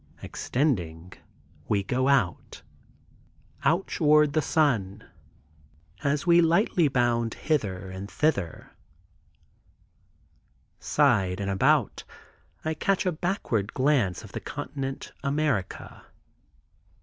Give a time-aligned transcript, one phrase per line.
[0.23, 1.13] Extending,
[1.67, 2.63] we go out,
[3.63, 5.07] out toward the sun.
[6.03, 8.71] As we lightly bound hither and thither,
[10.79, 12.03] side and about,
[12.65, 16.03] I catch a backward glance of the continent America.